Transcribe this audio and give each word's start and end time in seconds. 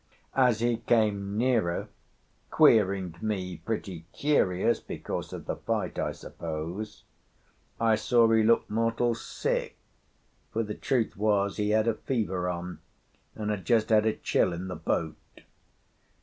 As 0.35 0.61
he 0.61 0.77
came 0.77 1.37
nearer, 1.37 1.87
queering 2.49 3.13
me 3.21 3.57
pretty 3.57 4.07
curious 4.13 4.79
(because 4.79 5.31
of 5.31 5.45
the 5.45 5.55
fight, 5.57 5.99
I 5.99 6.11
suppose), 6.11 7.03
I 7.79 7.93
saw 7.93 8.27
he 8.31 8.41
looked 8.41 8.67
mortal 8.71 9.13
sick, 9.13 9.77
for 10.51 10.63
the 10.63 10.73
truth 10.73 11.15
was 11.15 11.57
he 11.57 11.69
had 11.69 11.87
a 11.87 11.93
fever 11.93 12.49
on, 12.49 12.79
and 13.35 13.51
had 13.51 13.63
just 13.63 13.89
had 13.89 14.07
a 14.07 14.13
chill 14.13 14.53
in 14.53 14.69
the 14.69 14.75
boat. 14.75 15.17